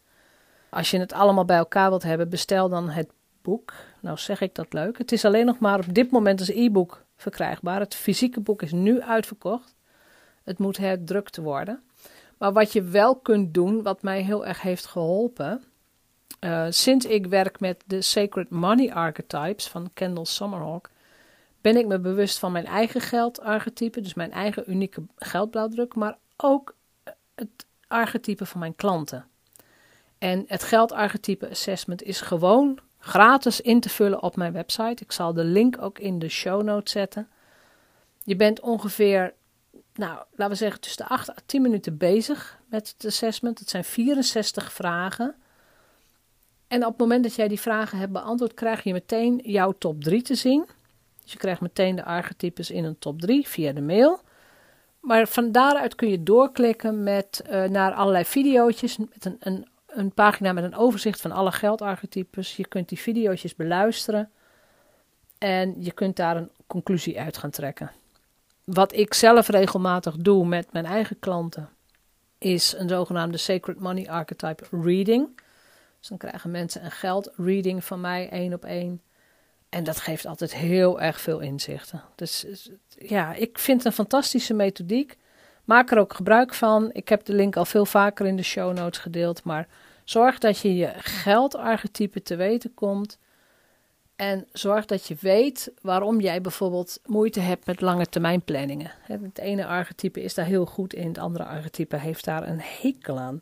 Als 0.70 0.92
je 0.92 1.00
het 1.00 1.14
allemaal 1.14 1.46
bij 1.46 1.58
elkaar 1.58 1.90
wilt 1.90 2.04
hebben, 2.04 2.30
bestel 2.30 2.70
dan 2.70 2.90
het 2.90 3.12
boek. 3.42 3.74
Nou 4.00 4.18
zeg 4.18 4.42
ik 4.42 4.56
dat 4.56 4.74
leuk. 4.74 4.98
Het 4.98 5.12
is 5.12 5.26
alleen 5.26 5.46
nog 5.46 5.60
maar 5.60 5.80
op 5.80 5.94
dit 5.94 6.12
moment 6.12 6.40
als 6.40 6.50
e-book 6.50 7.04
verkrijgbaar. 7.16 7.80
Het 7.80 7.96
fysieke 7.96 8.40
boek 8.40 8.62
is 8.62 8.72
nu 8.72 9.02
uitverkocht. 9.02 9.76
Het 10.44 10.58
moet 10.58 10.78
herdrukt 10.78 11.38
worden. 11.38 11.84
Maar 12.38 12.54
wat 12.54 12.74
je 12.74 12.82
wel 12.82 13.16
kunt 13.16 13.54
doen, 13.54 13.84
wat 13.84 14.02
mij 14.02 14.22
heel 14.22 14.46
erg 14.46 14.62
heeft 14.62 14.86
geholpen. 14.86 15.64
Uh, 16.40 16.66
sinds 16.70 17.06
ik 17.06 17.26
werk 17.28 17.60
met 17.60 17.84
de 17.86 18.02
Sacred 18.02 18.50
Money 18.50 18.94
Archetypes 18.94 19.68
van 19.68 19.90
Kendall 19.94 20.26
Summerhawk, 20.26 20.90
ben 21.62 21.78
ik 21.78 21.88
me 21.88 22.00
bewust 22.00 22.40
van 22.40 22.52
mijn 22.52 22.66
eigen 22.66 23.02
geldarchetype, 23.02 24.02
dus 24.02 24.14
mijn 24.14 24.32
eigen 24.32 24.72
unieke 24.72 25.04
geldblauwdruk, 25.16 25.96
maar 25.96 26.18
ook 26.38 26.76
het 27.36 27.66
archetype 27.88 28.46
van 28.46 28.60
mijn 28.60 28.76
klanten. 28.76 29.26
En 30.20 30.44
het 30.48 30.64
geldarchetype 30.64 31.50
assessment 31.50 32.04
is 32.04 32.22
gewoon 32.22 32.80
gratis 33.00 33.62
in 33.62 33.80
te 33.80 33.90
vullen 33.90 34.24
op 34.24 34.36
mijn 34.36 34.54
website. 34.54 35.04
Ik 35.04 35.12
zal 35.12 35.34
de 35.34 35.44
link 35.44 35.82
ook 35.82 36.00
in 36.00 36.20
de 36.20 36.30
show 36.30 36.64
notes 36.64 36.92
zetten. 36.92 37.30
Je 38.24 38.36
bent 38.36 38.60
ongeveer, 38.60 39.34
nou, 39.94 40.18
laten 40.32 40.50
we 40.50 40.56
zeggen, 40.56 40.82
tussen 40.82 41.04
de 41.06 41.14
8 41.14 41.30
à 41.30 41.34
10 41.46 41.62
minuten 41.62 41.98
bezig 41.98 42.60
met 42.70 42.96
het 42.98 43.06
assessment. 43.06 43.60
Het 43.60 43.70
zijn 43.70 43.84
64 43.84 44.74
vragen. 44.74 45.36
En 46.68 46.86
op 46.86 46.92
het 46.92 47.00
moment 47.00 47.24
dat 47.24 47.36
jij 47.36 47.48
die 47.48 47.60
vragen 47.60 47.98
hebt 47.98 48.12
beantwoord, 48.12 48.54
krijg 48.54 48.84
je 48.84 48.94
meteen 48.94 49.40
jouw 49.44 49.72
top 49.72 50.04
3 50.04 50.22
te 50.22 50.36
zien. 50.36 50.68
Dus 51.24 51.32
je 51.32 51.38
krijgt 51.38 51.62
meteen 51.62 51.96
de 51.96 52.04
archetypes 52.04 52.72
in 52.72 52.84
een 52.84 53.00
top 53.00 53.22
3 53.22 53.48
via 53.48 53.72
de 53.72 53.82
mail. 53.82 54.22
Maar 55.00 55.28
van 55.28 55.52
daaruit 55.52 55.96
kun 55.96 56.10
je 56.10 56.24
doorklikken 56.24 57.04
met, 57.04 57.44
uh, 57.50 57.64
naar 57.64 57.94
allerlei 57.94 58.26
video's 58.26 58.98
met 58.98 59.26
een, 59.26 59.38
een 59.40 59.68
een 59.90 60.14
pagina 60.14 60.54
met 60.54 60.64
een 60.64 60.76
overzicht 60.76 61.22
van 61.22 61.32
alle 61.32 61.52
geldarchetypes. 61.52 62.56
Je 62.56 62.68
kunt 62.68 62.90
die 62.90 63.00
video's 63.00 63.56
beluisteren 63.56 64.32
en 65.38 65.76
je 65.84 65.92
kunt 65.92 66.16
daar 66.16 66.38
een 66.38 66.50
conclusie 66.68 67.20
uit 67.20 67.38
gaan 67.38 67.50
trekken. 67.50 67.92
Wat 68.64 68.94
ik 68.94 69.14
zelf 69.14 69.48
regelmatig 69.48 70.16
doe 70.16 70.46
met 70.46 70.72
mijn 70.72 70.86
eigen 70.86 71.20
klanten 71.20 71.70
is 72.38 72.74
een 72.78 72.90
zogenaamde 72.90 73.38
Sacred 73.38 73.80
Money 73.80 74.10
Archetype 74.10 74.64
Reading. 74.72 75.42
Dus 76.00 76.08
dan 76.08 76.18
krijgen 76.18 76.52
mensen 76.52 76.86
een 76.86 76.92
geldreading 76.92 77.84
van 77.84 78.02
mij 78.02 78.30
één 78.30 78.54
op 78.54 78.66
één. 78.66 79.02
En 79.70 79.84
dat 79.84 80.00
geeft 80.00 80.26
altijd 80.26 80.56
heel 80.56 81.02
erg 81.02 81.22
veel 81.22 81.40
inzichten. 81.40 82.04
Dus 82.16 82.46
ja, 82.98 83.34
ik 83.34 83.60
vind 83.60 83.78
het 83.78 83.86
een 83.86 83.92
fantastische 83.94 84.54
methodiek. 84.54 85.18
Maak 85.70 85.92
er 85.92 85.98
ook 85.98 86.14
gebruik 86.14 86.54
van. 86.54 86.90
Ik 86.94 87.10
heb 87.10 87.26
de 87.26 87.34
link 87.34 87.56
al 87.56 87.66
veel 87.66 87.86
vaker 87.86 88.26
in 88.26 88.36
de 88.36 88.44
show 88.44 88.78
notes 88.78 89.00
gedeeld, 89.00 89.44
maar 89.44 89.68
Zorg 90.10 90.38
dat 90.38 90.60
je 90.60 90.76
je 90.76 90.92
geldarchetype 90.98 92.22
te 92.22 92.36
weten 92.36 92.74
komt. 92.74 93.18
En 94.16 94.48
zorg 94.54 94.86
dat 94.86 95.08
je 95.08 95.16
weet 95.20 95.72
waarom 95.82 96.20
jij 96.20 96.42
bijvoorbeeld 96.42 97.00
moeite 97.06 97.40
hebt 97.40 97.66
met 97.66 97.82
lange 97.82 98.06
termijn 98.06 98.42
planningen. 98.42 98.92
Het 99.02 99.38
ene 99.38 99.66
archetype 99.66 100.22
is 100.22 100.34
daar 100.34 100.46
heel 100.46 100.66
goed 100.66 100.94
in, 100.94 101.08
het 101.08 101.18
andere 101.18 101.44
archetype 101.44 101.98
heeft 101.98 102.26
daar 102.26 102.48
een 102.48 102.62
hekel 102.62 103.20
aan. 103.20 103.42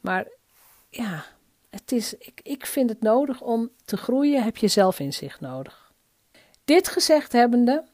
Maar 0.00 0.26
ja, 0.90 1.24
het 1.70 1.92
is, 1.92 2.14
ik, 2.14 2.40
ik 2.42 2.66
vind 2.66 2.90
het 2.90 3.00
nodig 3.00 3.40
om 3.40 3.70
te 3.84 3.96
groeien, 3.96 4.44
heb 4.44 4.56
je 4.56 4.68
zelfinzicht 4.68 5.40
nodig. 5.40 5.92
Dit 6.64 6.88
gezegd 6.88 7.32
hebbende, 7.32 7.84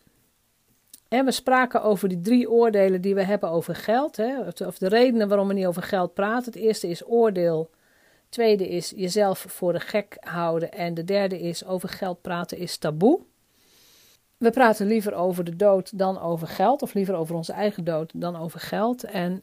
we 1.08 1.30
spraken 1.30 1.82
over 1.82 2.08
die 2.08 2.20
drie 2.20 2.50
oordelen 2.50 3.00
die 3.00 3.14
we 3.14 3.23
hebben 3.23 3.50
over 3.50 3.75
geld. 3.75 4.18
of 4.66 4.78
de 4.78 4.88
redenen 4.88 5.28
waarom 5.28 5.49
we 5.49 5.54
niet 5.54 5.66
over 5.66 5.82
geld 5.82 6.14
praten. 6.14 6.52
Het 6.52 6.62
eerste 6.62 6.88
is 6.88 7.06
oordeel. 7.06 7.70
Het 8.20 8.30
tweede 8.30 8.68
is 8.68 8.92
jezelf 8.96 9.44
voor 9.49 9.73
de 9.73 9.80
gek 9.80 10.16
houden. 10.20 10.73
En 10.73 10.94
de 10.94 11.04
derde 11.04 11.40
is 11.40 11.64
over 11.64 11.88
geld 11.88 12.20
praten 12.23 12.58
is 12.58 12.76
taboe. 12.76 13.20
We 14.37 14.50
praten 14.50 14.87
liever 14.87 15.14
over 15.14 15.44
de 15.44 15.56
dood 15.56 15.99
dan 15.99 16.20
over 16.20 16.46
geld. 16.46 16.82
Of 16.82 16.94
liever 16.94 17.14
over 17.14 17.34
onze 17.34 17.52
eigen 17.52 17.84
dood 17.84 18.12
dan 18.14 18.37
over 18.37 18.61
geld. 18.61 19.04
En 19.04 19.42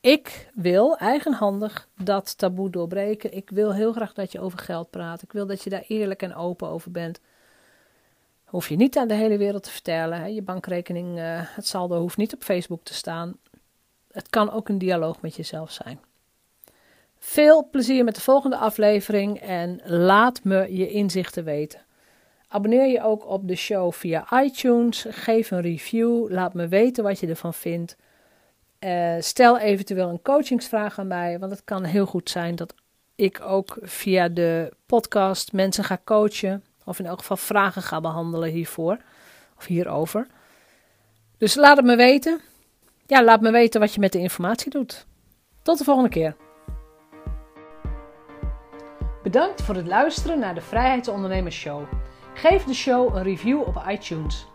ik 0.00 0.50
wil 0.54 0.96
eigenhandig 0.96 1.88
dat 2.02 2.38
taboe 2.38 2.70
doorbreken. 2.70 3.32
Ik 3.32 3.50
wil 3.50 3.74
heel 3.74 3.92
graag 3.92 4.12
dat 4.12 4.32
je 4.32 4.40
over 4.40 4.58
geld 4.58 4.90
praat. 4.90 5.22
Ik 5.22 5.32
wil 5.32 5.46
dat 5.46 5.62
je 5.62 5.70
daar 5.70 5.84
eerlijk 5.88 6.22
en 6.22 6.34
open 6.34 6.68
over 6.68 6.90
bent. 6.90 7.20
Hoef 8.46 8.68
je 8.68 8.76
niet 8.76 8.96
aan 8.96 9.08
de 9.08 9.14
hele 9.14 9.36
wereld 9.36 9.62
te 9.62 9.70
vertellen. 9.70 10.20
Hè. 10.20 10.26
Je 10.26 10.42
bankrekening, 10.42 11.18
uh, 11.18 11.24
het 11.42 11.66
saldo 11.66 12.00
hoeft 12.00 12.16
niet 12.16 12.34
op 12.34 12.42
Facebook 12.42 12.84
te 12.84 12.94
staan. 12.94 13.36
Het 14.12 14.28
kan 14.28 14.50
ook 14.50 14.68
een 14.68 14.78
dialoog 14.78 15.20
met 15.20 15.36
jezelf 15.36 15.70
zijn. 15.70 16.00
Veel 17.18 17.68
plezier 17.70 18.04
met 18.04 18.14
de 18.14 18.20
volgende 18.20 18.56
aflevering 18.56 19.40
en 19.40 19.80
laat 19.84 20.44
me 20.44 20.76
je 20.76 20.90
inzichten 20.90 21.44
weten. 21.44 21.80
Abonneer 22.48 22.86
je 22.86 23.02
ook 23.02 23.26
op 23.26 23.48
de 23.48 23.56
show 23.56 23.92
via 23.92 24.42
iTunes. 24.42 25.06
Geef 25.08 25.50
een 25.50 25.60
review. 25.60 26.30
Laat 26.30 26.54
me 26.54 26.68
weten 26.68 27.04
wat 27.04 27.20
je 27.20 27.26
ervan 27.26 27.54
vindt. 27.54 27.96
Uh, 28.80 29.14
stel 29.18 29.58
eventueel 29.58 30.08
een 30.08 30.22
coachingsvraag 30.22 30.98
aan 30.98 31.06
mij, 31.06 31.38
want 31.38 31.52
het 31.52 31.64
kan 31.64 31.84
heel 31.84 32.06
goed 32.06 32.30
zijn 32.30 32.54
dat 32.54 32.74
ik 33.14 33.40
ook 33.40 33.78
via 33.80 34.28
de 34.28 34.72
podcast 34.86 35.52
mensen 35.52 35.84
ga 35.84 36.00
coachen. 36.04 36.64
Of 36.86 36.98
in 36.98 37.06
elk 37.06 37.18
geval 37.18 37.36
vragen 37.36 37.82
ga 37.82 38.00
behandelen 38.00 38.50
hiervoor. 38.50 38.98
Of 39.58 39.64
hierover. 39.64 40.26
Dus 41.38 41.54
laat 41.54 41.76
het 41.76 41.86
me 41.86 41.96
weten. 41.96 42.40
Ja, 43.06 43.24
laat 43.24 43.40
me 43.40 43.50
weten 43.50 43.80
wat 43.80 43.94
je 43.94 44.00
met 44.00 44.12
de 44.12 44.18
informatie 44.18 44.70
doet. 44.70 45.06
Tot 45.62 45.78
de 45.78 45.84
volgende 45.84 46.08
keer. 46.10 46.36
Bedankt 49.22 49.62
voor 49.62 49.74
het 49.74 49.86
luisteren 49.86 50.38
naar 50.38 50.54
de 50.54 50.60
Vrijheidsondernemers 50.60 51.56
Show. 51.56 51.82
Geef 52.34 52.64
de 52.64 52.74
show 52.74 53.16
een 53.16 53.22
review 53.22 53.60
op 53.60 53.82
iTunes. 53.88 54.46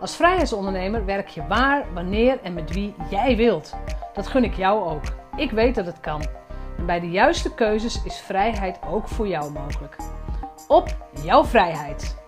Als 0.00 0.16
vrijheidsondernemer 0.16 1.04
werk 1.04 1.28
je 1.28 1.46
waar, 1.46 1.94
wanneer 1.94 2.40
en 2.42 2.54
met 2.54 2.72
wie 2.72 2.94
jij 3.10 3.36
wilt. 3.36 3.74
Dat 4.14 4.26
gun 4.26 4.44
ik 4.44 4.54
jou 4.54 4.90
ook. 4.90 5.02
Ik 5.36 5.50
weet 5.50 5.74
dat 5.74 5.86
het 5.86 6.00
kan. 6.00 6.22
En 6.78 6.86
bij 6.86 7.00
de 7.00 7.10
juiste 7.10 7.54
keuzes 7.54 8.02
is 8.04 8.18
vrijheid 8.18 8.78
ook 8.90 9.08
voor 9.08 9.28
jou 9.28 9.52
mogelijk 9.52 9.96
op 10.68 10.96
jouw 11.22 11.44
vrijheid. 11.44 12.21